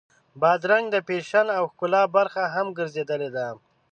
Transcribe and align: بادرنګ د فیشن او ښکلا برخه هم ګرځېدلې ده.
بادرنګ 0.41 0.85
د 0.91 0.95
فیشن 1.07 1.47
او 1.57 1.63
ښکلا 1.71 2.03
برخه 2.15 2.43
هم 2.55 2.67
ګرځېدلې 2.77 3.29
ده. 3.35 3.47